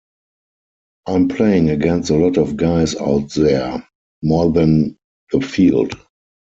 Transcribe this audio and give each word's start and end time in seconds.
I'm 1.05 1.27
playing 1.27 1.69
against 1.69 2.09
a 2.09 2.15
lot 2.15 2.35
of 2.37 2.57
guys 2.57 2.95
out 2.95 3.29
there, 3.35 3.87
more 4.23 4.51
than 4.51 4.97
the 5.31 5.41
field. 5.41 5.93